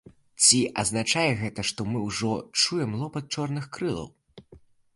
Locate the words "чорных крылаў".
3.41-4.09